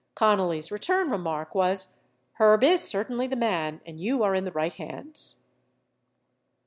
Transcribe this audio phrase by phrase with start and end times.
[0.15, 1.95] Connally's return remark was,
[2.39, 5.35] "Herb is certainly the man, and you are in the right hands."